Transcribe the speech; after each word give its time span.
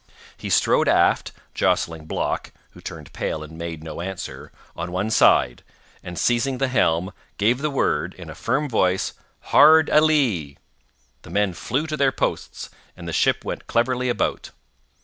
He 0.35 0.49
strode 0.49 0.87
aft, 0.87 1.31
jostling 1.53 2.05
Block 2.05 2.51
(who 2.71 2.81
turned 2.81 3.13
pale 3.13 3.43
and 3.43 3.55
made 3.55 3.83
no 3.83 4.01
answer) 4.01 4.51
on 4.75 4.91
one 4.91 5.11
side, 5.11 5.61
and 6.01 6.17
seizing 6.17 6.57
the 6.57 6.69
helm, 6.69 7.11
gave 7.37 7.59
the 7.59 7.69
word, 7.69 8.15
in 8.15 8.27
a 8.27 8.33
firm 8.33 8.67
voice, 8.67 9.13
Hard 9.53 9.89
a 9.89 10.01
lee! 10.01 10.57
The 11.21 11.29
men 11.29 11.53
flew 11.53 11.85
to 11.85 11.97
their 11.97 12.11
posts, 12.11 12.71
and 12.97 13.07
the 13.07 13.13
ship 13.13 13.45
went 13.45 13.67
cleverly 13.67 14.09
about. 14.09 14.49